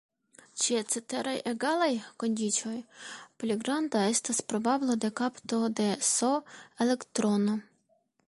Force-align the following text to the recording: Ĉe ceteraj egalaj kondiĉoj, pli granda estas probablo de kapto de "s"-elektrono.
Ĉe 0.61 0.77
ceteraj 0.93 1.33
egalaj 1.49 1.89
kondiĉoj, 2.23 2.73
pli 3.43 3.57
granda 3.65 4.01
estas 4.13 4.41
probablo 4.53 4.97
de 5.05 5.13
kapto 5.21 5.59
de 5.81 5.87
"s"-elektrono. 6.11 7.59